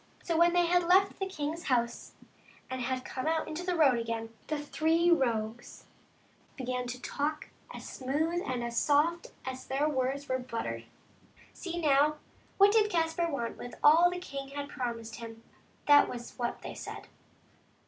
So 0.23 0.35
when 0.35 0.53
they 0.53 0.65
had 0.65 0.87
left 0.87 1.19
the 1.19 1.27
king's 1.27 1.65
house 1.65 2.13
and 2.71 2.81
had 2.81 3.05
come 3.05 3.27
out 3.27 3.47
into 3.47 3.63
the 3.63 3.75
road 3.75 3.99
again, 3.99 4.33
the 4.47 4.57
three 4.57 5.11
rogues 5.11 5.85
began 6.57 6.87
to 6.87 6.99
talk 6.99 7.49
as 7.71 7.87
smooth 7.87 8.41
and 8.43 8.63
as 8.63 8.75
soft 8.79 9.27
as 9.45 9.67
though 9.67 9.75
their 9.75 9.87
words 9.89 10.27
were 10.27 10.39
buttered. 10.39 10.85
See, 11.53 11.79
now, 11.79 12.17
what 12.57 12.71
did 12.71 12.89
Caspar 12.89 13.29
want 13.29 13.57
with 13.59 13.75
all 13.83 14.09
that 14.09 14.15
the 14.15 14.25
king 14.25 14.47
had 14.47 14.69
promised 14.69 15.17
him; 15.17 15.43
that 15.85 16.09
was 16.09 16.33
what 16.35 16.63
they 16.63 16.73
said. 16.73 17.07